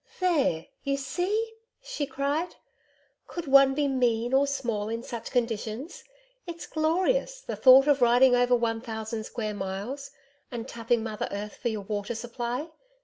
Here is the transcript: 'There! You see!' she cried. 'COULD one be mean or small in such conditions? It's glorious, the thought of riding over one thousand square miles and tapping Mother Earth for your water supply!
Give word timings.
'There! 0.19 0.65
You 0.83 0.97
see!' 0.97 1.53
she 1.79 2.07
cried. 2.07 2.55
'COULD 3.27 3.45
one 3.47 3.73
be 3.75 3.87
mean 3.87 4.33
or 4.33 4.47
small 4.47 4.89
in 4.89 5.03
such 5.03 5.29
conditions? 5.29 6.03
It's 6.47 6.65
glorious, 6.65 7.41
the 7.41 7.55
thought 7.55 7.85
of 7.87 8.01
riding 8.01 8.35
over 8.35 8.55
one 8.55 8.81
thousand 8.81 9.25
square 9.25 9.53
miles 9.53 10.09
and 10.49 10.67
tapping 10.67 11.03
Mother 11.03 11.27
Earth 11.31 11.55
for 11.57 11.69
your 11.69 11.83
water 11.83 12.15
supply! 12.15 12.69